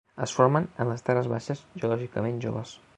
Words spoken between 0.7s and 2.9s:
en les terres baixes geològicament joves.